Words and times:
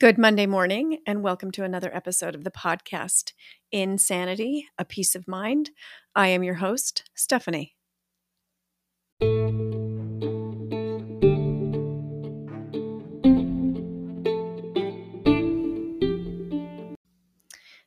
Good 0.00 0.16
Monday 0.16 0.46
morning, 0.46 1.00
and 1.08 1.24
welcome 1.24 1.50
to 1.50 1.64
another 1.64 1.92
episode 1.92 2.36
of 2.36 2.44
the 2.44 2.52
podcast 2.52 3.32
Insanity, 3.72 4.68
a 4.78 4.84
Peace 4.84 5.16
of 5.16 5.26
Mind. 5.26 5.70
I 6.14 6.28
am 6.28 6.44
your 6.44 6.54
host, 6.54 7.10
Stephanie. 7.16 7.74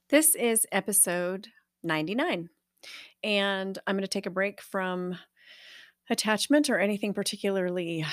This 0.09 0.35
is 0.35 0.67
episode 0.69 1.47
99, 1.81 2.49
and 3.23 3.79
I'm 3.87 3.95
going 3.95 4.01
to 4.01 4.09
take 4.09 4.25
a 4.25 4.29
break 4.29 4.61
from 4.61 5.17
attachment 6.09 6.69
or 6.69 6.77
anything 6.77 7.13
particularly 7.13 8.03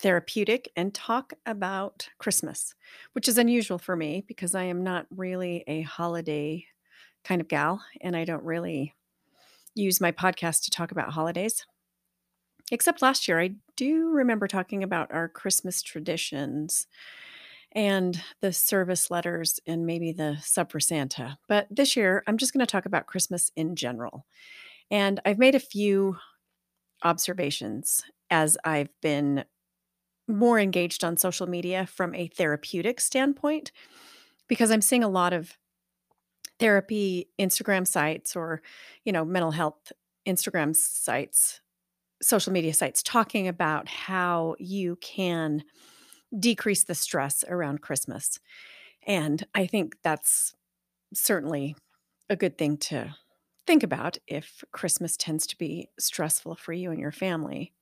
therapeutic 0.00 0.70
and 0.76 0.94
talk 0.94 1.32
about 1.44 2.08
Christmas, 2.18 2.74
which 3.12 3.28
is 3.28 3.38
unusual 3.38 3.78
for 3.78 3.96
me 3.96 4.24
because 4.26 4.54
I 4.54 4.64
am 4.64 4.82
not 4.82 5.06
really 5.10 5.64
a 5.66 5.82
holiday 5.82 6.66
kind 7.24 7.40
of 7.40 7.48
gal 7.48 7.82
and 8.00 8.16
I 8.16 8.24
don't 8.24 8.44
really 8.44 8.94
use 9.74 10.00
my 10.00 10.12
podcast 10.12 10.64
to 10.64 10.70
talk 10.70 10.90
about 10.90 11.12
holidays. 11.12 11.66
Except 12.70 13.02
last 13.02 13.26
year, 13.26 13.40
I 13.40 13.52
do 13.76 14.10
remember 14.10 14.46
talking 14.46 14.82
about 14.82 15.10
our 15.10 15.28
Christmas 15.28 15.82
traditions 15.82 16.86
and 17.72 18.22
the 18.40 18.52
service 18.52 19.10
letters 19.10 19.60
and 19.66 19.86
maybe 19.86 20.12
the 20.12 20.38
sub 20.42 20.70
for 20.70 20.80
Santa. 20.80 21.38
But 21.48 21.66
this 21.70 21.96
year, 21.96 22.22
I'm 22.26 22.36
just 22.36 22.52
going 22.52 22.64
to 22.64 22.70
talk 22.70 22.86
about 22.86 23.06
Christmas 23.06 23.50
in 23.56 23.74
general. 23.74 24.26
And 24.90 25.20
I've 25.24 25.38
made 25.38 25.54
a 25.54 25.60
few 25.60 26.16
observations 27.02 28.02
as 28.30 28.56
I've 28.64 28.90
been 29.00 29.44
more 30.28 30.58
engaged 30.58 31.02
on 31.02 31.16
social 31.16 31.46
media 31.46 31.86
from 31.86 32.14
a 32.14 32.28
therapeutic 32.28 33.00
standpoint 33.00 33.72
because 34.46 34.70
I'm 34.70 34.82
seeing 34.82 35.02
a 35.02 35.08
lot 35.08 35.32
of 35.32 35.56
therapy 36.58 37.28
Instagram 37.38 37.86
sites 37.86 38.36
or, 38.36 38.62
you 39.04 39.12
know, 39.12 39.24
mental 39.24 39.52
health 39.52 39.92
Instagram 40.26 40.76
sites, 40.76 41.60
social 42.20 42.52
media 42.52 42.74
sites 42.74 43.02
talking 43.02 43.48
about 43.48 43.88
how 43.88 44.54
you 44.58 44.96
can 44.96 45.62
decrease 46.38 46.84
the 46.84 46.94
stress 46.94 47.44
around 47.48 47.80
Christmas. 47.80 48.38
And 49.06 49.46
I 49.54 49.66
think 49.66 49.96
that's 50.02 50.54
certainly 51.14 51.74
a 52.28 52.36
good 52.36 52.58
thing 52.58 52.76
to 52.76 53.14
think 53.66 53.82
about 53.82 54.18
if 54.26 54.62
Christmas 54.72 55.16
tends 55.16 55.46
to 55.46 55.56
be 55.56 55.88
stressful 55.98 56.56
for 56.56 56.72
you 56.72 56.90
and 56.90 57.00
your 57.00 57.12
family. 57.12 57.72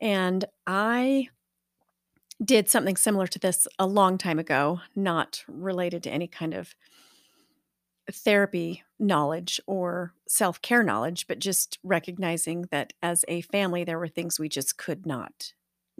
And 0.00 0.44
I 0.66 1.28
did 2.44 2.68
something 2.68 2.96
similar 2.96 3.26
to 3.26 3.38
this 3.38 3.66
a 3.78 3.86
long 3.86 4.18
time 4.18 4.38
ago, 4.38 4.80
not 4.94 5.42
related 5.48 6.02
to 6.02 6.10
any 6.10 6.26
kind 6.28 6.54
of 6.54 6.74
therapy 8.12 8.82
knowledge 8.98 9.60
or 9.66 10.12
self 10.28 10.60
care 10.62 10.82
knowledge, 10.82 11.26
but 11.26 11.38
just 11.38 11.78
recognizing 11.82 12.66
that 12.70 12.92
as 13.02 13.24
a 13.28 13.40
family, 13.42 13.84
there 13.84 13.98
were 13.98 14.08
things 14.08 14.38
we 14.38 14.48
just 14.48 14.76
could 14.76 15.06
not 15.06 15.52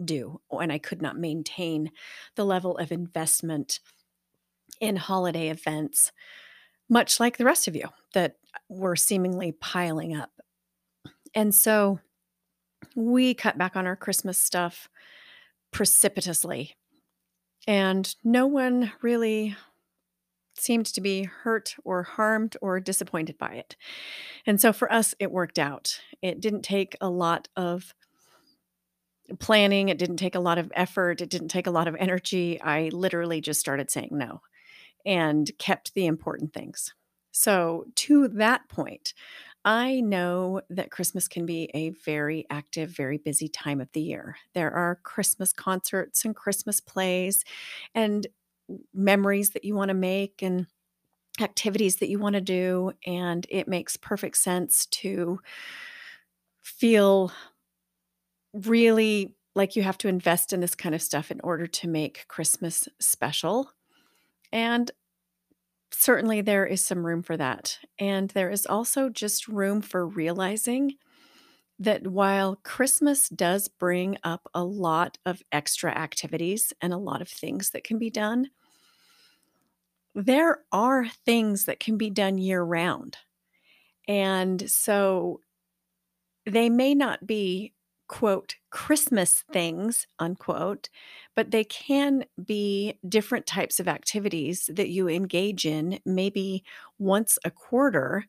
do. 0.03 0.39
And 0.51 0.71
I 0.71 0.77
could 0.77 1.01
not 1.01 1.17
maintain 1.17 1.91
the 2.35 2.45
level 2.45 2.77
of 2.77 2.91
investment 2.91 3.79
in 4.79 4.95
holiday 4.95 5.49
events, 5.49 6.11
much 6.87 7.19
like 7.19 7.37
the 7.37 7.45
rest 7.45 7.67
of 7.67 7.75
you 7.75 7.89
that 8.13 8.35
were 8.69 8.95
seemingly 8.95 9.51
piling 9.51 10.15
up. 10.15 10.31
And 11.33 11.53
so 11.53 11.99
we 12.95 13.33
cut 13.33 13.57
back 13.57 13.75
on 13.75 13.87
our 13.87 13.95
Christmas 13.95 14.37
stuff 14.37 14.87
precipitously. 15.77 16.75
And 17.67 18.15
no 18.23 18.47
one 18.47 18.91
really 19.03 19.55
seemed 20.57 20.87
to 20.87 21.01
be 21.01 21.21
hurt 21.25 21.75
or 21.83 22.01
harmed 22.01 22.57
or 22.63 22.79
disappointed 22.79 23.37
by 23.37 23.53
it. 23.53 23.75
And 24.47 24.59
so 24.59 24.73
for 24.73 24.91
us, 24.91 25.13
it 25.19 25.31
worked 25.31 25.59
out. 25.59 25.99
It 26.19 26.41
didn't 26.41 26.63
take 26.63 26.97
a 26.99 27.11
lot 27.11 27.47
of 27.55 27.93
planning, 29.37 29.89
it 29.89 29.99
didn't 29.99 30.17
take 30.17 30.33
a 30.33 30.39
lot 30.39 30.57
of 30.57 30.71
effort, 30.73 31.21
it 31.21 31.29
didn't 31.29 31.49
take 31.49 31.67
a 31.67 31.71
lot 31.71 31.87
of 31.87 31.95
energy. 31.99 32.59
I 32.59 32.89
literally 32.91 33.39
just 33.39 33.59
started 33.59 33.91
saying 33.91 34.09
no 34.13 34.41
and 35.05 35.51
kept 35.59 35.93
the 35.93 36.07
important 36.07 36.53
things. 36.53 36.95
So, 37.31 37.85
to 37.97 38.29
that 38.29 38.67
point, 38.67 39.13
I 39.67 39.99
know 39.99 40.61
that 40.69 40.91
Christmas 40.91 41.27
can 41.27 41.45
be 41.45 41.69
a 41.73 41.89
very 41.89 42.45
active, 42.49 42.89
very 42.89 43.17
busy 43.17 43.49
time 43.49 43.81
of 43.81 43.91
the 43.91 43.99
year. 43.99 44.37
There 44.53 44.71
are 44.71 45.01
Christmas 45.03 45.51
concerts 45.51 46.23
and 46.23 46.33
Christmas 46.33 46.79
plays 46.79 47.43
and 47.93 48.25
memories 48.93 49.49
that 49.49 49.65
you 49.65 49.75
want 49.75 49.89
to 49.89 49.93
make 49.93 50.41
and 50.41 50.67
activities 51.41 51.97
that 51.97 52.07
you 52.07 52.17
want 52.17 52.35
to 52.35 52.41
do. 52.41 52.93
And 53.05 53.45
it 53.49 53.67
makes 53.67 53.97
perfect 53.97 54.37
sense 54.37 54.85
to 54.85 55.41
feel 56.63 57.33
really 58.53 59.35
like 59.53 59.75
you 59.75 59.83
have 59.83 59.97
to 59.97 60.07
invest 60.07 60.53
in 60.53 60.61
this 60.61 60.75
kind 60.75 60.95
of 60.95 61.01
stuff 61.01 61.29
in 61.29 61.41
order 61.43 61.67
to 61.67 61.89
make 61.89 62.25
Christmas 62.29 62.87
special. 63.01 63.69
And 64.53 64.89
certainly 65.91 66.41
there 66.41 66.65
is 66.65 66.81
some 66.83 67.05
room 67.05 67.23
for 67.23 67.37
that. 67.37 67.79
And 67.99 68.29
there 68.31 68.49
is 68.49 68.65
also 68.65 69.09
just 69.09 69.47
room 69.47 69.81
for 69.81 70.05
realizing 70.05 70.95
that 71.79 72.07
while 72.07 72.59
Christmas 72.63 73.29
does 73.29 73.67
bring 73.67 74.17
up 74.23 74.49
a 74.53 74.63
lot 74.63 75.17
of 75.25 75.43
extra 75.51 75.91
activities 75.91 76.73
and 76.81 76.91
a 76.91 76.97
lot 76.97 77.21
of 77.21 77.29
things 77.29 77.69
that 77.71 77.83
can 77.83 77.99
be 77.99 78.09
done, 78.09 78.49
there 80.15 80.63
are 80.71 81.07
things 81.25 81.65
that 81.65 81.79
can 81.79 81.97
be 81.97 82.09
done 82.09 82.39
year 82.39 82.63
round. 82.63 83.17
And 84.07 84.69
so 84.69 85.41
they 86.45 86.69
may 86.69 86.95
not 86.95 87.27
be 87.27 87.73
quote, 88.07 88.55
Christmas 88.69 89.43
things, 89.51 90.07
unquote, 90.19 90.89
but 91.35 91.51
they 91.51 91.63
can 91.63 92.25
be 92.43 92.97
different 93.07 93.45
types 93.45 93.79
of 93.79 93.87
activities 93.87 94.69
that 94.73 94.89
you 94.89 95.07
engage 95.09 95.65
in 95.65 95.99
maybe 96.05 96.63
once 96.97 97.37
a 97.43 97.51
quarter 97.51 98.25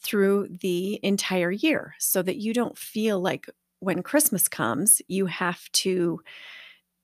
through 0.00 0.48
the 0.60 1.00
entire 1.02 1.50
year 1.50 1.94
so 1.98 2.22
that 2.22 2.36
you 2.36 2.52
don't 2.52 2.78
feel 2.78 3.20
like 3.20 3.48
when 3.80 4.02
Christmas 4.02 4.48
comes, 4.48 5.02
you 5.08 5.26
have 5.26 5.70
to 5.72 6.20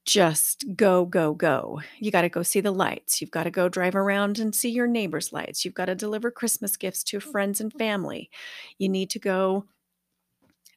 just 0.04 0.65
go, 0.75 1.04
go, 1.04 1.33
go. 1.33 1.81
You 1.99 2.10
got 2.10 2.22
to 2.22 2.28
go 2.28 2.43
see 2.43 2.60
the 2.60 2.72
lights. 2.72 3.21
You've 3.21 3.31
got 3.31 3.44
to 3.44 3.50
go 3.50 3.69
drive 3.69 3.94
around 3.94 4.39
and 4.39 4.54
see 4.54 4.71
your 4.71 4.87
neighbor's 4.87 5.33
lights. 5.33 5.65
You've 5.65 5.75
got 5.75 5.84
to 5.87 5.94
deliver 5.94 6.31
Christmas 6.31 6.77
gifts 6.77 7.04
to 7.04 7.21
friends 7.21 7.60
and 7.60 7.71
mm-hmm. 7.71 7.78
family. 7.78 8.31
You 8.78 8.89
need 8.89 9.10
to 9.10 9.19
go 9.19 9.66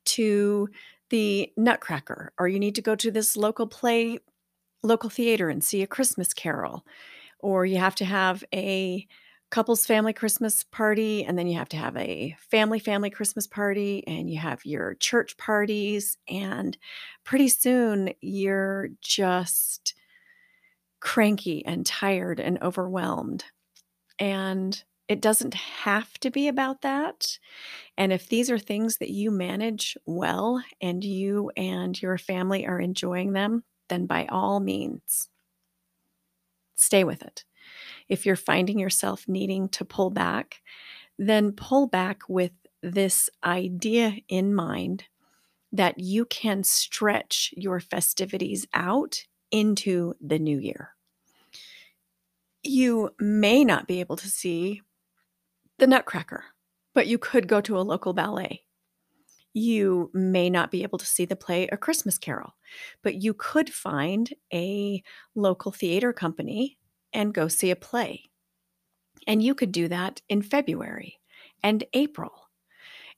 to 0.06 0.70
the 1.10 1.52
Nutcracker, 1.58 2.34
or 2.38 2.48
you 2.48 2.60
need 2.60 2.76
to 2.76 2.82
go 2.82 2.96
to 2.96 3.12
this 3.12 3.38
local 3.38 3.68
play, 3.68 4.20
local 4.84 5.10
theater 5.10 5.50
and 5.50 5.64
see 5.64 5.82
a 5.82 5.88
Christmas 5.88 6.34
carol, 6.34 6.86
or 7.40 7.66
you 7.66 7.78
have 7.78 7.96
to 7.96 8.06
have 8.06 8.44
a 8.54 9.08
couples 9.52 9.86
family 9.86 10.12
Christmas 10.12 10.64
party, 10.64 11.24
and 11.24 11.38
then 11.38 11.48
you 11.48 11.58
have 11.58 11.70
to 11.70 11.78
have 11.78 11.96
a 11.98 12.36
family 12.40 12.80
family 12.80 13.10
Christmas 13.10 13.48
party, 13.48 14.04
and 14.08 14.30
you 14.30 14.40
have 14.40 14.66
your 14.66 14.96
church 14.96 15.38
parties, 15.38 16.18
and 16.28 16.78
pretty 17.24 17.48
soon 17.48 18.12
you're 18.22 18.90
just 19.02 19.94
cranky 21.00 21.64
and 21.66 21.86
tired 21.86 22.40
and 22.40 22.62
overwhelmed. 22.62 23.46
And 24.18 24.84
it 25.08 25.22
doesn't 25.22 25.54
have 25.54 26.14
to 26.20 26.32
be 26.32 26.48
about 26.48 26.82
that. 26.82 27.38
And 27.98 28.12
if 28.12 28.28
these 28.28 28.50
are 28.50 28.60
things 28.60 28.98
that 28.98 29.12
you 29.12 29.30
manage 29.32 29.98
well 30.06 30.64
and 30.82 31.04
you 31.04 31.52
and 31.56 32.00
your 32.02 32.18
family 32.18 32.66
are 32.66 32.80
enjoying 32.80 33.34
them, 33.34 33.64
then 33.88 34.08
by 34.08 34.26
all 34.28 34.60
means, 34.60 35.30
stay 36.76 37.04
with 37.04 37.22
it. 37.22 37.46
If 38.10 38.26
you're 38.26 38.36
finding 38.36 38.80
yourself 38.80 39.28
needing 39.28 39.70
to 39.70 39.86
pull 39.86 40.10
back, 40.10 40.62
then 41.18 41.52
pull 41.52 41.88
back 41.88 42.22
with 42.28 42.52
this 42.82 43.30
idea 43.44 44.18
in 44.28 44.54
mind 44.54 45.06
that 45.72 46.00
you 46.00 46.26
can 46.26 46.64
stretch 46.64 47.54
your 47.58 47.80
festivities 47.80 48.68
out 48.74 49.26
into 49.52 50.16
the 50.22 50.40
new 50.40 50.58
year. 50.58 50.92
You 52.64 53.12
may 53.20 53.64
not 53.64 53.88
be 53.88 54.00
able 54.00 54.16
to 54.18 54.30
see 54.30 54.82
the 55.80 55.88
Nutcracker, 55.88 56.44
but 56.94 57.08
you 57.08 57.18
could 57.18 57.48
go 57.48 57.62
to 57.62 57.78
a 57.78 57.82
local 57.82 58.14
ballet. 58.14 58.64
You 59.54 60.12
may 60.14 60.50
not 60.50 60.72
be 60.72 60.84
able 60.84 60.98
to 60.98 61.06
see 61.06 61.26
the 61.26 61.36
play 61.36 61.68
A 61.68 61.78
Christmas 61.78 62.18
Carol, 62.18 62.56
but 63.04 63.16
you 63.16 63.34
could 63.34 63.70
find 63.70 64.34
a 64.54 65.02
local 65.34 65.72
theater 65.72 66.12
company 66.12 66.78
and 67.14 67.34
go 67.34 67.48
see 67.48 67.72
a 67.72 67.76
play. 67.76 68.24
And 69.28 69.42
you 69.42 69.56
could 69.56 69.72
do 69.72 69.88
that 69.88 70.22
in 70.30 70.42
February 70.42 71.20
and 71.64 71.84
April. 71.94 72.32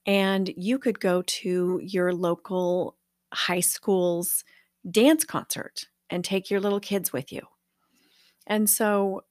And 0.06 0.54
you 0.56 0.80
could 0.80 1.00
go 1.00 1.24
to 1.24 1.82
your 1.84 2.14
local 2.14 2.96
high 3.34 3.60
school's 3.60 4.44
dance 4.90 5.26
concert 5.26 5.88
and 6.10 6.24
take 6.24 6.50
your 6.50 6.60
little 6.60 6.80
kids 6.80 7.12
with 7.12 7.32
you. 7.32 7.42
And 8.46 8.70
so, 8.70 9.24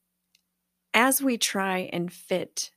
as 0.93 1.21
we 1.21 1.37
try 1.37 1.89
and 1.91 2.11
fit 2.11 2.71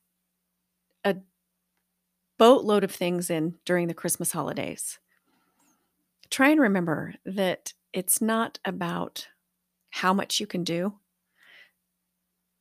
boatload 2.41 2.83
of 2.83 2.89
things 2.89 3.29
in 3.29 3.53
during 3.65 3.87
the 3.87 3.93
Christmas 3.93 4.31
holidays, 4.31 4.97
try 6.31 6.49
and 6.49 6.59
remember 6.59 7.13
that 7.23 7.71
it's 7.93 8.19
not 8.19 8.57
about 8.65 9.27
how 9.91 10.11
much 10.11 10.39
you 10.39 10.47
can 10.47 10.63
do, 10.63 10.95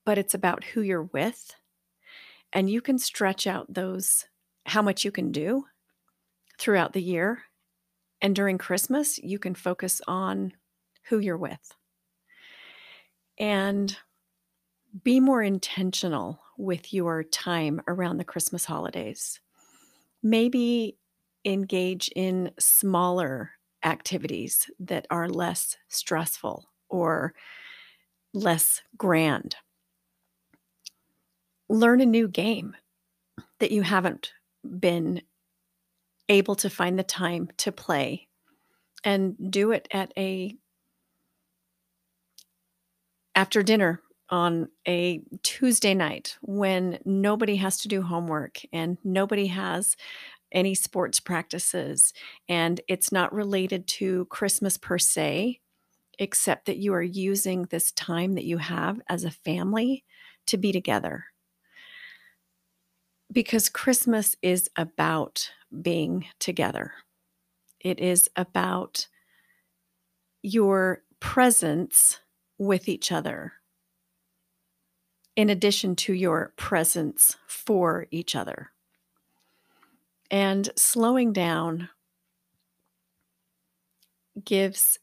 but 0.05 0.19
it's 0.19 0.35
about 0.35 0.65
who 0.65 0.83
you're 0.83 1.05
with. 1.05 1.55
And 2.53 2.69
you 2.69 2.83
can 2.83 2.99
stretch 2.99 3.47
out 3.47 3.73
those 3.73 4.27
how 4.67 4.83
much 4.83 5.03
you 5.03 5.11
can 5.11 5.33
do 5.33 5.65
throughout 6.59 6.93
the 6.93 7.03
year. 7.03 7.45
And 8.21 8.37
during 8.37 8.59
Christmas, 8.59 9.19
you 9.19 9.39
can 9.39 9.55
focus 9.55 10.03
on 10.07 10.53
who 11.05 11.21
you're 11.21 11.39
with. 11.39 11.75
And 13.39 13.97
be 15.03 15.21
more 15.21 15.43
intentional 15.43 16.43
with 16.59 16.93
your 16.93 17.25
time 17.25 17.81
around 17.89 18.19
the 18.19 18.25
Christmas 18.25 18.67
holidays. 18.67 19.41
Maybe 20.23 20.97
engage 21.45 22.11
in 22.15 22.53
smaller 22.59 23.53
activities 23.85 24.71
that 24.79 25.07
are 25.11 25.29
less 25.29 25.77
stressful 25.89 26.69
or 26.89 27.35
less 28.35 28.83
grand. 28.97 29.57
Learn 31.69 32.01
a 32.01 32.07
new 32.07 32.29
game 32.29 32.77
that 33.59 33.71
you 33.71 33.83
haven't 33.83 34.33
been 34.79 35.23
able 36.29 36.55
to 36.57 36.71
find 36.71 36.99
the 36.99 37.05
time 37.05 37.49
to 37.59 37.73
play 37.73 38.29
and 39.05 39.37
do 39.51 39.73
it 39.73 39.89
at 39.91 40.13
a 40.17 40.57
after 43.35 43.63
dinner 43.63 44.01
on 44.31 44.69
a 44.87 45.23
Tuesday 45.43 45.95
night 45.95 46.37
when 46.41 46.99
nobody 47.05 47.57
has 47.57 47.79
to 47.79 47.89
do 47.89 48.03
homework 48.03 48.61
and 48.73 48.97
nobody 49.05 49.47
has 49.49 49.97
any 50.53 50.75
sports 50.75 51.21
practices 51.21 52.13
and 52.49 52.81
it's 52.89 53.13
not 53.13 53.33
related 53.33 53.87
to 53.87 54.25
Christmas 54.27 54.77
per 54.77 54.99
se 54.99 55.61
except 56.19 56.67
that 56.67 56.79
you 56.79 56.93
are 56.93 57.03
using 57.03 57.65
this 57.65 57.93
time 57.93 58.35
that 58.35 58.45
you 58.45 58.59
have 58.59 59.01
as 59.09 59.25
a 59.25 59.31
family 59.31 60.05
to 60.47 60.57
be 60.57 60.73
together 60.73 61.25
because 63.33 63.69
Christmas 63.69 64.37
is 64.43 64.69
about 64.77 65.51
being 65.83 66.27
together. 66.39 66.93
It 67.81 68.01
is 68.01 68.29
about 68.37 69.09
your 70.43 71.03
presence 71.21 72.21
with 72.59 72.89
each 72.89 73.13
other, 73.13 73.53
in 75.37 75.51
addition 75.51 75.97
to 75.97 76.13
your 76.13 76.53
presence 76.57 77.37
for 77.47 78.07
each 78.11 78.35
other. 78.37 78.71
And 80.31 80.69
slowing 80.77 81.33
down 81.33 81.89
gives 84.45 84.99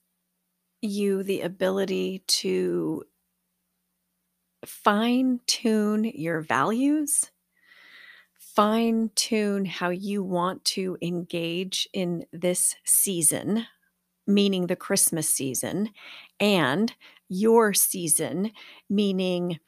you 0.81 1.24
the 1.24 1.41
ability 1.41 2.24
to 2.27 3.03
fine 4.65 5.39
tune 5.45 6.06
your 6.06 6.41
values 6.41 7.31
fine 8.57 9.12
tune 9.13 9.65
how 9.65 9.89
you 9.89 10.24
want 10.24 10.65
to 10.65 10.97
engage 11.00 11.88
in 11.94 12.25
this 12.33 12.75
season, 12.83 13.68
meaning 14.25 14.65
the 14.65 14.75
Christmas 14.75 15.29
season, 15.29 15.91
and 16.39 16.91
your 17.29 17.71
season, 17.71 18.51
meaning 18.89 19.59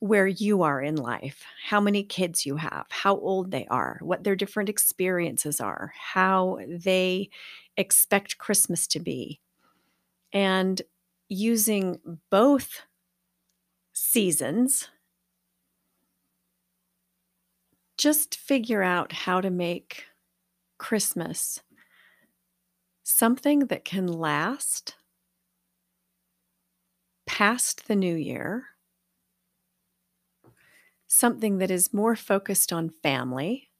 where 0.00 0.26
you 0.26 0.62
are 0.62 0.82
in 0.82 0.96
life, 0.96 1.44
how 1.64 1.80
many 1.80 2.02
kids 2.02 2.44
you 2.44 2.56
have, 2.56 2.86
how 2.90 3.16
old 3.16 3.50
they 3.50 3.66
are, 3.66 3.98
what 4.02 4.24
their 4.24 4.36
different 4.36 4.68
experiences 4.68 5.60
are, 5.60 5.92
how 5.98 6.58
they 6.68 7.30
expect 7.76 8.38
Christmas 8.38 8.86
to 8.88 9.00
be. 9.00 9.40
And 10.32 10.82
using 11.28 11.98
both 12.30 12.82
seasons 13.92 14.88
just 17.96 18.36
figure 18.36 18.82
out 18.82 19.12
how 19.12 19.40
to 19.40 19.50
make 19.50 20.04
Christmas 20.78 21.60
something 23.02 23.60
that 23.60 23.84
can 23.84 24.06
last 24.06 24.96
past 27.26 27.88
the 27.88 27.96
new 27.96 28.14
year, 28.14 28.66
something 31.06 31.58
that 31.58 31.70
is 31.70 31.94
more 31.94 32.16
focused 32.16 32.72
on 32.72 32.90
family, 32.90 33.70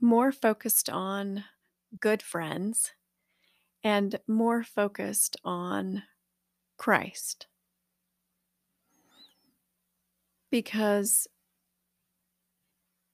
more 0.00 0.32
focused 0.32 0.88
on 0.90 1.44
good 2.00 2.22
friends, 2.22 2.92
and 3.82 4.18
more 4.26 4.62
focused 4.62 5.36
on 5.44 6.02
Christ. 6.76 7.46
Because 10.50 11.26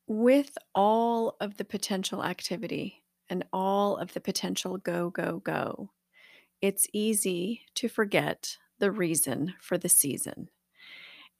with 0.07 0.57
all 0.75 1.37
of 1.41 1.57
the 1.57 1.65
potential 1.65 2.23
activity 2.23 3.03
and 3.29 3.45
all 3.53 3.97
of 3.97 4.13
the 4.13 4.21
potential 4.21 4.77
go, 4.77 5.11
go, 5.11 5.39
go, 5.39 5.91
it's 6.61 6.87
easy 6.93 7.63
to 7.75 7.89
forget 7.89 8.59
the 8.79 8.91
reason 8.91 9.55
for 9.61 9.79
the 9.79 9.89
season. 9.89 10.49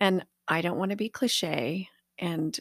And 0.01 0.25
I 0.49 0.61
don't 0.61 0.79
want 0.79 0.91
to 0.91 0.97
be 0.97 1.09
cliche 1.09 1.89
and 2.19 2.59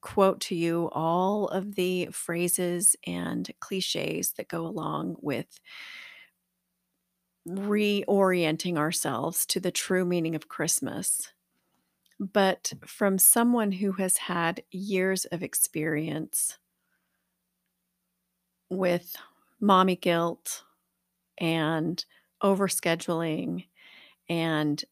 quote 0.00 0.40
to 0.40 0.54
you 0.54 0.88
all 0.92 1.48
of 1.48 1.74
the 1.74 2.08
phrases 2.12 2.94
and 3.06 3.50
cliches 3.60 4.32
that 4.32 4.48
go 4.48 4.66
along 4.66 5.16
with 5.20 5.58
reorienting 7.48 8.76
ourselves 8.76 9.46
to 9.46 9.58
the 9.58 9.70
true 9.72 10.04
meaning 10.04 10.34
of 10.34 10.48
Christmas 10.48 11.32
but 12.18 12.72
from 12.84 13.18
someone 13.18 13.72
who 13.72 13.92
has 13.92 14.16
had 14.16 14.62
years 14.70 15.24
of 15.26 15.42
experience 15.42 16.58
with 18.70 19.16
mommy 19.60 19.96
guilt 19.96 20.64
and 21.38 22.04
overscheduling 22.42 23.66
and 24.28 24.84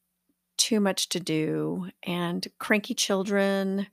too 0.57 0.81
much 0.81 1.09
to 1.11 1.21
do 1.21 1.91
and 2.05 2.47
cranky 2.59 2.95
children 2.95 3.87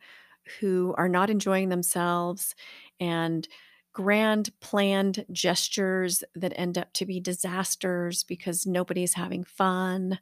who 0.60 0.94
are 0.98 1.10
not 1.10 1.30
enjoying 1.30 1.70
themselves 1.70 2.56
and 3.00 3.48
grand 3.94 4.50
planned 4.60 5.26
gestures 5.32 6.24
that 6.36 6.54
end 6.56 6.78
up 6.78 6.92
to 6.94 7.06
be 7.06 7.20
disasters 7.20 8.24
because 8.24 8.66
nobody's 8.66 9.14
having 9.14 9.44
fun 9.44 10.20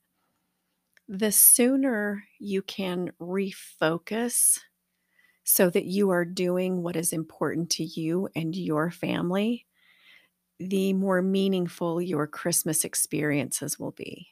the 1.07 1.31
sooner 1.31 2.23
you 2.39 2.61
can 2.61 3.11
refocus 3.19 4.59
so 5.43 5.69
that 5.69 5.85
you 5.85 6.09
are 6.09 6.23
doing 6.23 6.81
what 6.81 6.95
is 6.95 7.11
important 7.11 7.69
to 7.71 7.83
you 7.83 8.29
and 8.33 8.55
your 8.55 8.91
family, 8.91 9.65
the 10.59 10.93
more 10.93 11.21
meaningful 11.21 12.01
your 12.01 12.27
Christmas 12.27 12.85
experiences 12.85 13.77
will 13.77 13.91
be. 13.91 14.29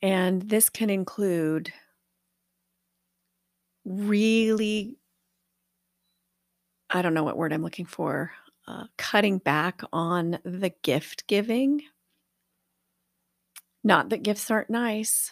And 0.00 0.42
this 0.42 0.70
can 0.70 0.90
include 0.90 1.72
really, 3.84 4.96
I 6.90 7.02
don't 7.02 7.14
know 7.14 7.24
what 7.24 7.36
word 7.36 7.52
I'm 7.52 7.62
looking 7.62 7.86
for, 7.86 8.32
uh, 8.66 8.84
cutting 8.96 9.38
back 9.38 9.80
on 9.92 10.38
the 10.44 10.72
gift 10.82 11.26
giving. 11.26 11.82
Not 13.82 14.10
that 14.10 14.22
gifts 14.22 14.50
aren't 14.50 14.70
nice, 14.70 15.30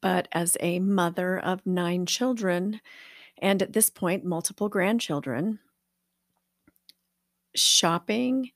but 0.00 0.28
as 0.32 0.56
a 0.60 0.78
mother 0.78 1.38
of 1.38 1.66
nine 1.66 2.06
children, 2.06 2.80
and 3.38 3.60
at 3.60 3.72
this 3.72 3.90
point, 3.90 4.24
multiple 4.24 4.68
grandchildren, 4.68 5.58
shopping 7.54 8.50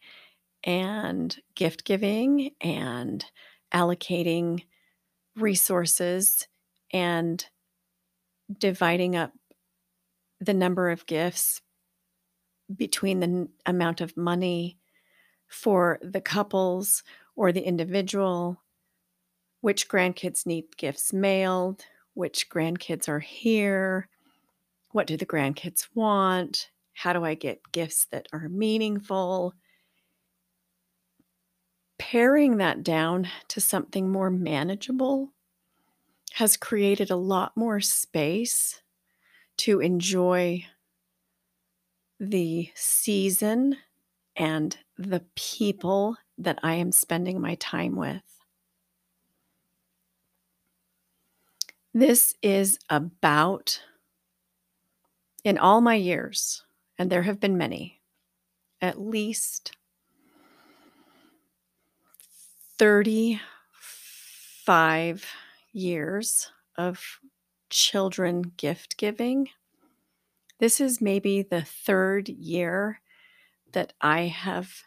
and 0.62 1.40
gift 1.54 1.84
giving 1.84 2.50
and 2.60 3.24
allocating 3.72 4.62
resources 5.36 6.46
and 6.92 7.44
dividing 8.58 9.16
up 9.16 9.32
the 10.40 10.54
number 10.54 10.90
of 10.90 11.06
gifts 11.06 11.60
between 12.74 13.20
the 13.20 13.26
n- 13.26 13.48
amount 13.66 14.00
of 14.00 14.16
money 14.16 14.78
for 15.48 15.98
the 16.02 16.20
couples 16.20 17.02
or 17.36 17.52
the 17.52 17.66
individual, 17.66 18.62
which 19.60 19.88
grandkids 19.88 20.46
need 20.46 20.76
gifts 20.76 21.12
mailed, 21.12 21.84
which 22.14 22.48
grandkids 22.48 23.08
are 23.08 23.20
here, 23.20 24.08
what 24.92 25.06
do 25.06 25.16
the 25.16 25.26
grandkids 25.26 25.88
want, 25.94 26.70
how 26.94 27.12
do 27.12 27.24
I 27.24 27.34
get 27.34 27.72
gifts 27.72 28.06
that 28.06 28.28
are 28.32 28.48
meaningful. 28.48 29.54
Paring 32.00 32.56
that 32.56 32.82
down 32.82 33.28
to 33.46 33.60
something 33.60 34.08
more 34.08 34.30
manageable 34.30 35.28
has 36.32 36.56
created 36.56 37.10
a 37.10 37.16
lot 37.16 37.54
more 37.54 37.78
space 37.78 38.80
to 39.58 39.80
enjoy 39.80 40.64
the 42.18 42.70
season 42.74 43.76
and 44.34 44.78
the 44.96 45.22
people 45.36 46.16
that 46.38 46.58
I 46.62 46.76
am 46.76 46.90
spending 46.90 47.38
my 47.38 47.56
time 47.56 47.96
with. 47.96 48.22
This 51.92 52.34
is 52.42 52.78
about, 52.88 53.82
in 55.44 55.58
all 55.58 55.82
my 55.82 55.96
years, 55.96 56.64
and 56.98 57.10
there 57.10 57.24
have 57.24 57.40
been 57.40 57.58
many, 57.58 58.00
at 58.80 58.98
least 58.98 59.72
35 62.80 65.26
years 65.74 66.50
of 66.78 67.20
children 67.68 68.40
gift 68.56 68.96
giving. 68.96 69.50
This 70.60 70.80
is 70.80 71.02
maybe 71.02 71.42
the 71.42 71.60
third 71.60 72.30
year 72.30 73.02
that 73.72 73.92
I 74.00 74.22
have 74.22 74.84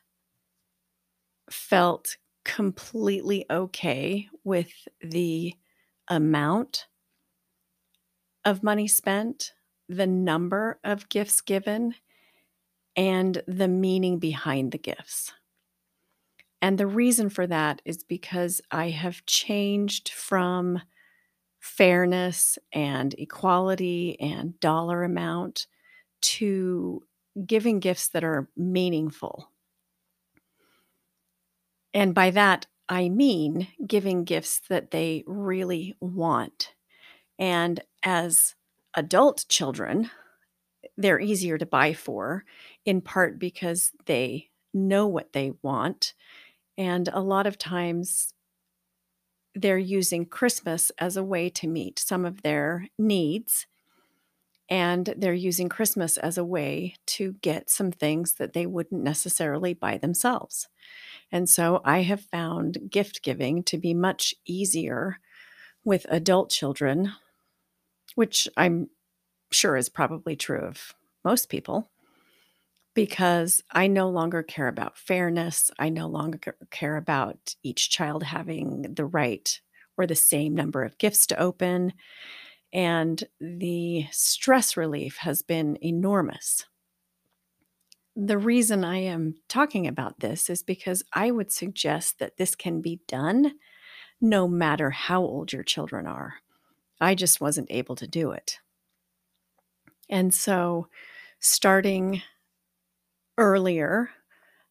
felt 1.52 2.18
completely 2.44 3.46
okay 3.48 4.28
with 4.44 4.88
the 5.00 5.54
amount 6.08 6.88
of 8.44 8.64
money 8.64 8.88
spent, 8.88 9.54
the 9.88 10.08
number 10.08 10.80
of 10.84 11.10
gifts 11.10 11.42
given, 11.42 11.94
and 12.96 13.44
the 13.48 13.68
meaning 13.68 14.18
behind 14.18 14.72
the 14.72 14.80
gifts. 14.80 15.32
And 16.64 16.78
the 16.78 16.88
reason 16.88 17.30
for 17.30 17.46
that 17.48 17.82
is 17.84 18.06
because 18.06 18.62
I 18.72 18.90
have 18.90 19.26
changed 19.26 20.10
from 20.10 20.82
fairness 21.60 22.58
and 22.74 23.14
equality 23.18 24.18
and 24.22 24.60
dollar 24.62 25.04
amount 25.04 25.68
to 26.22 27.04
giving 27.46 27.80
gifts 27.82 28.10
that 28.10 28.24
are 28.24 28.50
meaningful. 28.56 29.50
And 31.94 32.16
by 32.16 32.32
that, 32.32 32.68
I 32.88 33.10
mean 33.10 33.68
giving 33.86 34.24
gifts 34.24 34.62
that 34.70 34.92
they 34.92 35.24
really 35.28 35.98
want. 36.00 36.76
And 37.40 37.82
as 38.04 38.56
adult 38.96 39.46
children, 39.50 40.10
they're 40.98 41.20
easier 41.20 41.58
to 41.58 41.66
buy 41.66 41.94
for, 41.94 42.46
in 42.86 43.02
part 43.02 43.40
because 43.40 43.92
they 44.06 44.50
know 44.74 45.08
what 45.08 45.34
they 45.34 45.54
want. 45.62 46.14
And 46.78 47.10
a 47.14 47.22
lot 47.22 47.48
of 47.48 47.58
times 47.58 48.34
they're 49.56 49.78
using 49.78 50.26
Christmas 50.26 50.92
as 50.98 51.16
a 51.16 51.24
way 51.24 51.50
to 51.50 51.68
meet 51.68 52.00
some 52.00 52.26
of 52.26 52.42
their 52.42 52.88
needs. 52.98 53.68
And 54.70 55.14
they're 55.18 55.34
using 55.34 55.70
Christmas 55.70 56.18
as 56.18 56.38
a 56.38 56.46
way 56.46 56.96
to 57.08 57.34
get 57.42 57.70
some 57.70 57.92
things 57.92 58.34
that 58.36 58.54
they 58.54 58.66
wouldn't 58.66 59.04
necessarily 59.04 59.74
buy 59.74 59.98
themselves. 59.98 60.68
And 61.32 61.48
so 61.48 61.82
I 61.86 62.02
have 62.02 62.22
found 62.22 62.90
gift 62.90 63.22
giving 63.22 63.64
to 63.64 63.78
be 63.78 63.94
much 63.94 64.34
easier 64.46 65.20
with 65.84 66.06
adult 66.10 66.50
children, 66.50 67.12
which 68.16 68.48
I'm 68.58 68.90
sure 69.52 69.76
is 69.76 69.90
probably 69.90 70.36
true 70.36 70.62
of 70.62 70.94
most 71.24 71.50
people, 71.50 71.92
because 72.94 73.64
I 73.72 73.88
no 73.88 74.10
longer 74.10 74.44
care 74.44 74.68
about 74.68 74.98
fairness. 74.98 75.72
I 75.80 75.90
no 75.90 76.08
longer 76.08 76.56
care 76.70 76.98
about 76.98 77.56
each 77.64 77.90
child 77.90 78.24
having 78.24 78.94
the 78.94 79.06
right 79.06 79.60
or 79.98 80.06
the 80.06 80.16
same 80.16 80.56
number 80.56 80.84
of 80.84 80.98
gifts 80.98 81.28
to 81.28 81.40
open. 81.40 81.94
And 82.72 83.24
the 83.40 84.08
stress 84.12 84.76
relief 84.78 85.18
has 85.18 85.44
been 85.44 85.78
enormous 85.84 86.66
the 88.16 88.38
reason 88.38 88.84
I 88.84 88.98
am 88.98 89.36
talking 89.48 89.88
about 89.88 90.20
this 90.20 90.50
is 90.50 90.62
because 90.62 91.04
I 91.14 91.32
would 91.32 91.52
suggest 91.52 92.20
that 92.20 92.38
this 92.38 92.56
can 92.56 92.82
be 92.82 93.02
done 93.08 93.54
no 94.22 94.48
matter 94.48 94.92
how 94.92 95.22
old 95.22 95.52
your 95.52 95.64
children 95.64 96.06
are. 96.06 96.36
I 97.02 97.16
just 97.16 97.42
wasn't 97.42 97.72
able 97.72 97.96
to 97.96 98.08
do 98.08 98.32
it. 98.32 98.60
And 100.10 100.34
so, 100.34 100.88
starting 101.40 102.22
earlier, 103.38 104.12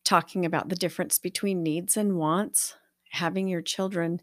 talking 0.05 0.45
about 0.45 0.69
the 0.69 0.77
difference 0.77 1.19
between 1.19 1.63
needs 1.63 1.97
and 1.97 2.19
wants, 2.19 2.77
having 3.11 3.49
your 3.49 3.63
children 3.63 4.21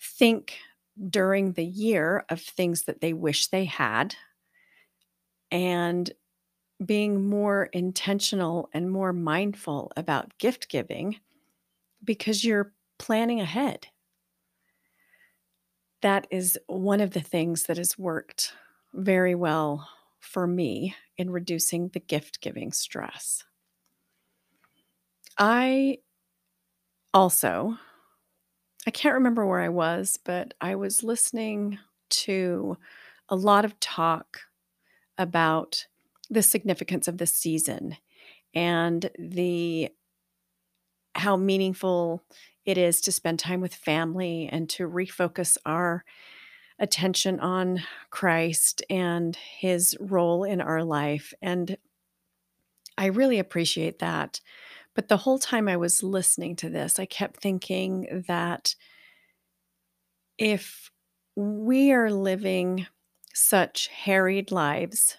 think 0.00 0.58
during 1.10 1.52
the 1.52 1.64
year 1.64 2.24
of 2.30 2.40
things 2.40 2.84
that 2.84 3.00
they 3.00 3.12
wish 3.12 3.48
they 3.48 3.64
had, 3.64 4.16
and 5.50 6.10
being 6.84 7.28
more 7.28 7.66
intentional 7.72 8.68
and 8.74 8.90
more 8.90 9.12
mindful 9.12 9.92
about 9.96 10.36
gift 10.38 10.68
giving 10.68 11.16
because 12.04 12.44
you're 12.44 12.72
planning 12.98 13.40
ahead. 13.40 13.88
That 16.02 16.26
is 16.30 16.58
one 16.66 17.00
of 17.00 17.12
the 17.12 17.20
things 17.20 17.64
that 17.64 17.78
has 17.78 17.98
worked 17.98 18.52
very 18.92 19.34
well 19.34 19.88
for 20.20 20.46
me 20.46 20.94
in 21.16 21.30
reducing 21.30 21.88
the 21.88 22.00
gift 22.00 22.40
giving 22.40 22.72
stress. 22.72 23.44
I 25.38 25.98
also, 27.14 27.78
I 28.86 28.90
can't 28.90 29.14
remember 29.14 29.46
where 29.46 29.60
I 29.60 29.68
was, 29.68 30.18
but 30.24 30.54
I 30.60 30.74
was 30.74 31.02
listening 31.02 31.78
to 32.10 32.76
a 33.28 33.36
lot 33.36 33.64
of 33.64 33.78
talk 33.80 34.40
about 35.18 35.86
the 36.30 36.42
significance 36.42 37.08
of 37.08 37.18
the 37.18 37.26
season 37.26 37.96
and 38.54 39.10
the 39.18 39.90
how 41.14 41.36
meaningful 41.36 42.22
it 42.64 42.78
is 42.78 43.00
to 43.02 43.12
spend 43.12 43.38
time 43.38 43.60
with 43.60 43.74
family 43.74 44.48
and 44.50 44.68
to 44.70 44.88
refocus 44.88 45.56
our 45.64 46.04
attention 46.78 47.40
on 47.40 47.82
Christ 48.10 48.82
and 48.90 49.36
his 49.36 49.96
role 50.00 50.44
in 50.44 50.60
our 50.60 50.84
life. 50.84 51.34
And 51.42 51.76
I 52.96 53.06
really 53.06 53.38
appreciate 53.38 53.98
that. 53.98 54.40
But 54.94 55.08
the 55.08 55.16
whole 55.16 55.38
time 55.38 55.68
I 55.68 55.76
was 55.76 56.02
listening 56.02 56.56
to 56.56 56.70
this, 56.70 56.98
I 56.98 57.06
kept 57.06 57.40
thinking 57.40 58.24
that 58.28 58.74
if 60.38 60.90
we 61.36 61.92
are 61.92 62.10
living 62.10 62.86
such 63.32 63.88
harried 63.88 64.52
lives 64.52 65.16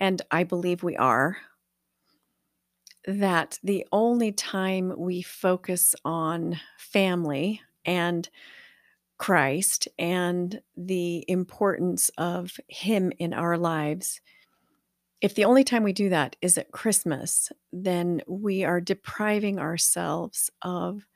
and 0.00 0.20
I 0.30 0.44
believe 0.44 0.82
we 0.82 0.96
are, 0.96 1.36
that 3.06 3.58
the 3.62 3.86
only 3.92 4.32
time 4.32 4.92
we 4.96 5.22
focus 5.22 5.94
on 6.04 6.60
family 6.78 7.60
and 7.84 8.28
Christ 9.18 9.86
and 9.98 10.60
the 10.76 11.24
importance 11.28 12.10
of 12.18 12.58
Him 12.68 13.12
in 13.18 13.32
our 13.34 13.56
lives, 13.56 14.20
if 15.20 15.34
the 15.34 15.44
only 15.44 15.64
time 15.64 15.82
we 15.82 15.92
do 15.92 16.08
that 16.08 16.36
is 16.40 16.56
at 16.56 16.72
Christmas, 16.72 17.52
then 17.72 18.22
we 18.26 18.64
are 18.64 18.80
depriving 18.80 19.58
ourselves 19.58 20.50
of 20.62 21.06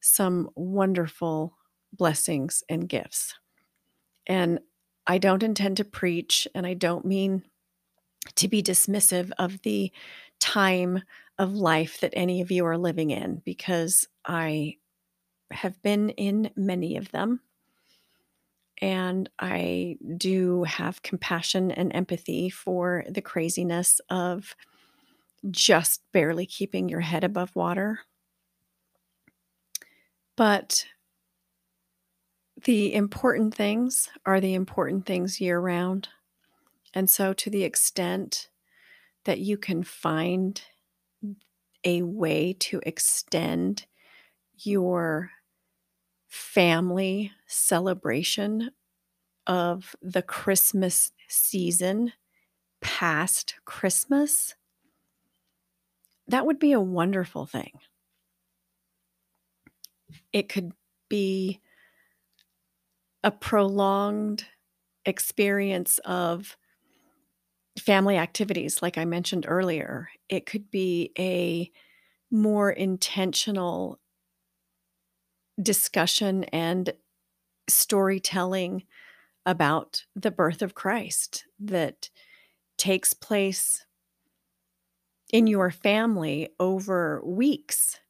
some 0.00 0.50
wonderful 0.54 1.56
blessings 1.92 2.62
and 2.68 2.88
gifts. 2.88 3.34
And 4.26 4.60
I 5.06 5.18
don't 5.18 5.42
intend 5.42 5.78
to 5.78 5.84
preach, 5.84 6.46
and 6.54 6.66
I 6.66 6.74
don't 6.74 7.06
mean 7.06 7.42
to 8.34 8.48
be 8.48 8.62
dismissive 8.62 9.30
of 9.38 9.62
the 9.62 9.90
time 10.38 11.02
of 11.38 11.54
life 11.54 12.00
that 12.00 12.12
any 12.14 12.42
of 12.42 12.50
you 12.50 12.66
are 12.66 12.76
living 12.76 13.10
in 13.10 13.40
because 13.44 14.06
I 14.26 14.76
have 15.50 15.80
been 15.82 16.10
in 16.10 16.50
many 16.56 16.98
of 16.98 17.10
them. 17.10 17.40
And 18.80 19.28
I 19.38 19.96
do 20.16 20.64
have 20.64 21.02
compassion 21.02 21.70
and 21.70 21.94
empathy 21.94 22.48
for 22.48 23.04
the 23.08 23.22
craziness 23.22 24.00
of 24.08 24.54
just 25.50 26.02
barely 26.12 26.46
keeping 26.46 26.88
your 26.88 27.00
head 27.00 27.24
above 27.24 27.54
water. 27.56 28.00
But 30.36 30.86
the 32.64 32.94
important 32.94 33.54
things 33.54 34.08
are 34.26 34.40
the 34.40 34.54
important 34.54 35.06
things 35.06 35.40
year 35.40 35.60
round. 35.60 36.08
And 36.94 37.08
so, 37.08 37.32
to 37.34 37.50
the 37.50 37.64
extent 37.64 38.48
that 39.24 39.40
you 39.40 39.58
can 39.58 39.82
find 39.82 40.60
a 41.84 42.02
way 42.02 42.54
to 42.54 42.80
extend 42.84 43.86
your 44.58 45.30
family 46.28 47.32
celebration 47.46 48.70
of 49.46 49.96
the 50.02 50.22
Christmas 50.22 51.12
season 51.28 52.12
past 52.80 53.54
Christmas, 53.64 54.54
that 56.26 56.46
would 56.46 56.58
be 56.58 56.72
a 56.72 56.80
wonderful 56.80 57.46
thing. 57.46 57.72
It 60.32 60.48
could 60.48 60.72
be 61.08 61.60
a 63.24 63.30
prolonged 63.30 64.44
experience 65.04 65.98
of 66.04 66.56
family 67.78 68.16
activities, 68.16 68.82
like 68.82 68.98
I 68.98 69.04
mentioned 69.04 69.46
earlier. 69.48 70.10
It 70.28 70.46
could 70.46 70.70
be 70.70 71.12
a 71.18 71.70
more 72.30 72.70
intentional 72.70 73.98
discussion 75.60 76.44
and 76.44 76.92
storytelling 77.68 78.84
about 79.44 80.04
the 80.14 80.30
birth 80.30 80.62
of 80.62 80.74
Christ 80.74 81.44
that 81.58 82.10
takes 82.76 83.14
place 83.14 83.84
in 85.32 85.46
your 85.46 85.70
family 85.70 86.48
over 86.58 87.22
weeks 87.24 88.00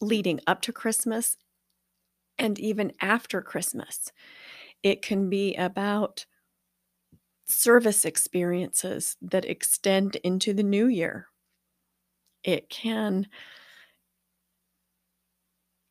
leading 0.00 0.40
up 0.46 0.60
to 0.62 0.72
Christmas 0.72 1.36
and 2.38 2.58
even 2.58 2.92
after 3.00 3.40
Christmas. 3.40 4.10
It 4.82 5.02
can 5.02 5.30
be 5.30 5.54
about 5.54 6.26
service 7.46 8.04
experiences 8.04 9.16
that 9.22 9.44
extend 9.44 10.16
into 10.16 10.52
the 10.52 10.62
new 10.62 10.86
year. 10.86 11.28
It 12.42 12.68
can 12.68 13.28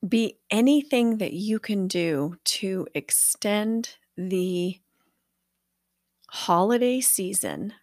be 0.07 0.39
anything 0.51 1.17
that 1.17 1.33
you 1.33 1.59
can 1.59 1.87
do 1.87 2.35
to 2.43 2.87
extend 2.93 3.97
the 4.17 4.79
holiday 6.29 6.99
season 6.99 7.73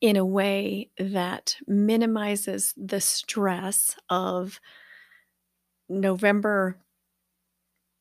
in 0.00 0.16
a 0.16 0.24
way 0.24 0.90
that 0.98 1.56
minimizes 1.66 2.72
the 2.76 3.00
stress 3.00 3.96
of 4.08 4.60
November, 5.88 6.78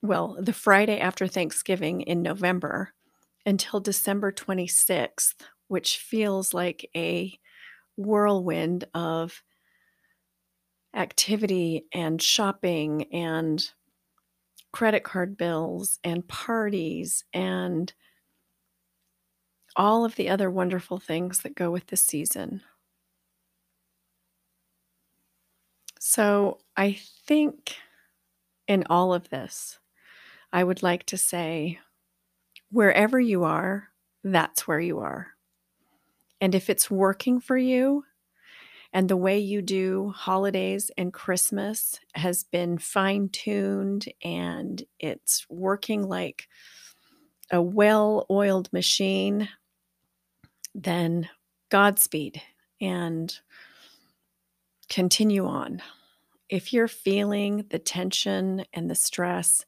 well, 0.01 0.37
the 0.39 0.53
Friday 0.53 0.99
after 0.99 1.27
Thanksgiving 1.27 2.01
in 2.01 2.21
November 2.21 2.93
until 3.45 3.79
December 3.79 4.31
26th, 4.31 5.35
which 5.67 5.97
feels 5.97 6.53
like 6.53 6.89
a 6.95 7.37
whirlwind 7.95 8.85
of 8.93 9.41
activity 10.97 11.85
and 11.93 12.21
shopping 12.21 13.03
and 13.13 13.71
credit 14.73 15.03
card 15.03 15.37
bills 15.37 15.99
and 16.03 16.27
parties 16.27 17.23
and 17.33 17.93
all 19.75 20.03
of 20.03 20.15
the 20.15 20.27
other 20.29 20.49
wonderful 20.49 20.99
things 20.99 21.39
that 21.39 21.55
go 21.55 21.71
with 21.71 21.87
the 21.87 21.97
season. 21.97 22.61
So, 25.99 26.59
I 26.75 26.93
think 27.25 27.75
in 28.67 28.83
all 28.89 29.13
of 29.13 29.29
this, 29.29 29.79
I 30.53 30.63
would 30.63 30.83
like 30.83 31.05
to 31.07 31.17
say 31.17 31.79
wherever 32.71 33.19
you 33.19 33.43
are, 33.43 33.89
that's 34.23 34.67
where 34.67 34.79
you 34.79 34.99
are. 34.99 35.27
And 36.41 36.53
if 36.53 36.69
it's 36.69 36.91
working 36.91 37.39
for 37.39 37.57
you, 37.57 38.05
and 38.97 39.09
the 39.09 39.15
way 39.15 39.37
you 39.37 39.61
do 39.61 40.09
holidays 40.09 40.89
and 40.97 41.13
Christmas 41.13 41.99
has 42.15 42.43
been 42.43 42.79
fine 42.79 43.29
tuned 43.29 44.11
and 44.23 44.83
it's 44.99 45.45
working 45.51 46.09
like 46.09 46.47
a 47.51 47.61
well 47.61 48.25
oiled 48.31 48.73
machine, 48.73 49.49
then 50.73 51.29
Godspeed 51.69 52.41
and 52.81 53.37
continue 54.89 55.45
on. 55.45 55.83
If 56.49 56.73
you're 56.73 56.87
feeling 56.87 57.67
the 57.69 57.77
tension 57.77 58.65
and 58.73 58.89
the 58.89 58.95
stress 58.95 59.63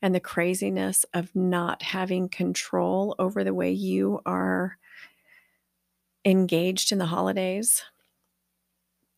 and 0.00 0.14
the 0.14 0.18
craziness 0.20 1.04
of 1.12 1.36
not 1.36 1.82
having 1.82 2.30
control 2.30 3.16
over 3.18 3.44
the 3.44 3.52
way 3.52 3.70
you 3.70 4.22
are 4.24 4.78
engaged 6.24 6.90
in 6.90 6.96
the 6.96 7.04
holidays, 7.04 7.82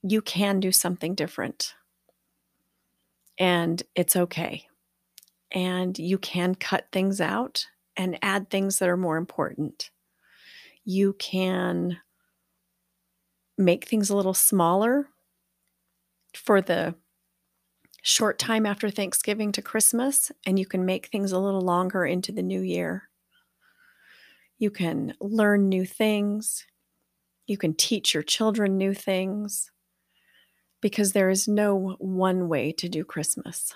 you 0.06 0.20
can 0.20 0.60
do 0.60 0.70
something 0.70 1.14
different. 1.14 1.74
And 3.38 3.82
it's 3.94 4.14
okay. 4.14 4.66
And 5.50 5.98
you 5.98 6.18
can 6.18 6.54
cut 6.54 6.88
things 6.92 7.22
out 7.22 7.66
and 7.96 8.18
add 8.20 8.50
things 8.50 8.78
that 8.78 8.88
are 8.88 8.98
more 8.98 9.16
important. 9.16 9.90
You 10.84 11.14
can 11.14 11.98
make 13.56 13.86
things 13.86 14.10
a 14.10 14.16
little 14.16 14.34
smaller 14.34 15.08
for 16.34 16.60
the 16.60 16.94
short 18.02 18.38
time 18.38 18.66
after 18.66 18.90
Thanksgiving 18.90 19.52
to 19.52 19.62
Christmas, 19.62 20.30
and 20.44 20.58
you 20.58 20.66
can 20.66 20.84
make 20.84 21.06
things 21.06 21.32
a 21.32 21.38
little 21.38 21.62
longer 21.62 22.04
into 22.04 22.30
the 22.30 22.42
new 22.42 22.60
year. 22.60 23.08
You 24.58 24.70
can 24.70 25.14
learn 25.18 25.70
new 25.70 25.86
things. 25.86 26.66
You 27.46 27.56
can 27.56 27.72
teach 27.72 28.12
your 28.12 28.22
children 28.22 28.76
new 28.76 28.92
things 28.92 29.70
because 30.84 31.12
there 31.12 31.30
is 31.30 31.48
no 31.48 31.96
one 31.98 32.46
way 32.46 32.70
to 32.70 32.90
do 32.90 33.06
Christmas. 33.06 33.72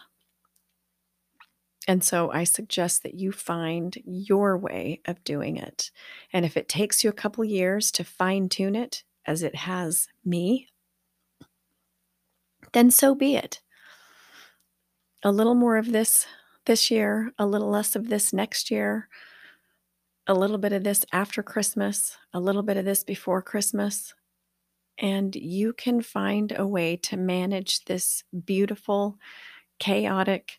And 1.88 2.04
so 2.04 2.30
I 2.30 2.44
suggest 2.44 3.02
that 3.02 3.14
you 3.14 3.32
find 3.32 3.96
your 4.04 4.58
way 4.58 5.00
of 5.06 5.24
doing 5.24 5.56
it. 5.56 5.90
And 6.34 6.44
if 6.44 6.54
it 6.54 6.68
takes 6.68 7.02
you 7.02 7.08
a 7.08 7.14
couple 7.14 7.46
years 7.46 7.90
to 7.92 8.04
fine 8.04 8.50
tune 8.50 8.76
it, 8.76 9.04
as 9.26 9.42
it 9.42 9.54
has 9.54 10.06
me, 10.22 10.68
then 12.74 12.90
so 12.90 13.14
be 13.14 13.36
it. 13.36 13.62
A 15.22 15.32
little 15.32 15.54
more 15.54 15.78
of 15.78 15.92
this 15.92 16.26
this 16.66 16.90
year, 16.90 17.32
a 17.38 17.46
little 17.46 17.70
less 17.70 17.96
of 17.96 18.10
this 18.10 18.34
next 18.34 18.70
year, 18.70 19.08
a 20.26 20.34
little 20.34 20.58
bit 20.58 20.74
of 20.74 20.84
this 20.84 21.06
after 21.10 21.42
Christmas, 21.42 22.18
a 22.34 22.38
little 22.38 22.62
bit 22.62 22.76
of 22.76 22.84
this 22.84 23.02
before 23.02 23.40
Christmas, 23.40 24.12
and 24.98 25.34
you 25.36 25.72
can 25.72 26.02
find 26.02 26.52
a 26.56 26.66
way 26.66 26.96
to 26.96 27.16
manage 27.16 27.84
this 27.84 28.24
beautiful, 28.44 29.16
chaotic, 29.78 30.58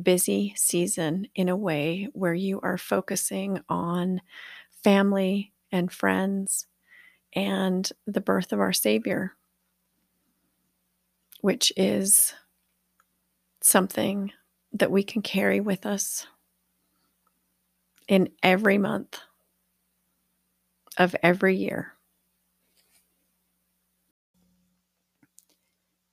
busy 0.00 0.54
season 0.56 1.26
in 1.34 1.48
a 1.48 1.56
way 1.56 2.08
where 2.12 2.34
you 2.34 2.60
are 2.62 2.78
focusing 2.78 3.60
on 3.68 4.20
family 4.84 5.52
and 5.72 5.90
friends 5.92 6.66
and 7.34 7.90
the 8.06 8.20
birth 8.20 8.52
of 8.52 8.60
our 8.60 8.72
Savior, 8.72 9.34
which 11.40 11.72
is 11.76 12.34
something 13.60 14.32
that 14.72 14.90
we 14.90 15.02
can 15.02 15.22
carry 15.22 15.60
with 15.60 15.84
us 15.84 16.26
in 18.08 18.28
every 18.42 18.78
month 18.78 19.18
of 20.96 21.14
every 21.22 21.56
year. 21.56 21.94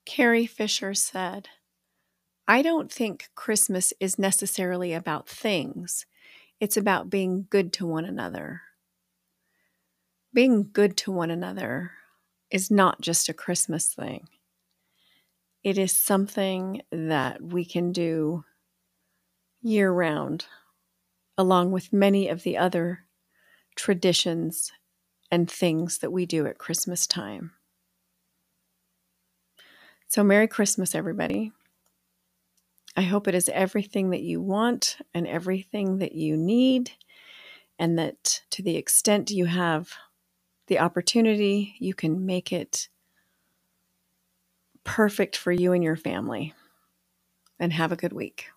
Carrie 0.08 0.46
Fisher 0.46 0.93
said, 0.93 1.50
I 2.48 2.62
don't 2.62 2.89
think 2.89 3.30
Christmas 3.36 3.91
is 4.00 4.17
necessarily 4.17 4.93
about 4.93 5.28
things, 5.28 6.06
it's 6.62 6.78
about 6.78 7.10
being 7.10 7.46
good 7.50 7.74
to 7.74 7.86
one 7.86 8.06
another. 8.06 8.62
Being 10.34 10.70
good 10.72 10.96
to 10.98 11.12
one 11.12 11.30
another 11.30 11.91
is 12.50 12.72
not 12.72 13.02
just 13.02 13.28
a 13.28 13.34
Christmas 13.34 13.93
thing, 13.93 14.30
it 15.62 15.78
is 15.78 15.91
something 15.91 16.82
that 16.89 17.41
we 17.43 17.65
can 17.65 17.91
do 17.91 18.46
year 19.62 19.91
round, 19.91 20.46
along 21.38 21.74
with 21.74 21.91
many 21.91 22.30
of 22.30 22.43
the 22.43 22.58
other 22.58 23.04
traditions 23.76 24.72
and 25.30 25.52
things 25.52 25.98
that 25.98 26.13
we 26.13 26.26
do 26.26 26.48
at 26.48 26.58
Christmas 26.58 27.06
time. 27.06 27.52
So, 30.08 30.24
Merry 30.24 30.48
Christmas, 30.48 30.96
everybody. 30.96 31.52
I 32.96 33.02
hope 33.02 33.28
it 33.28 33.36
is 33.36 33.50
everything 33.50 34.10
that 34.12 34.22
you 34.22 34.41
want 34.41 34.98
and 35.13 35.28
everything 35.28 36.00
that 36.00 36.13
you 36.13 36.36
need, 36.36 36.91
and 37.78 38.00
that 38.00 38.41
to 38.52 38.63
the 38.63 38.78
extent 38.78 39.30
you 39.30 39.46
have 39.46 39.93
the 40.67 40.80
opportunity, 40.80 41.76
you 41.80 41.93
can 41.93 42.26
make 42.26 42.52
it 42.52 42.89
perfect 44.84 45.36
for 45.36 45.52
you 45.52 45.74
and 45.74 45.84
your 45.84 45.96
family. 45.96 46.54
And 47.60 47.74
have 47.74 47.91
a 47.91 47.96
good 47.96 48.13
week. 48.13 48.50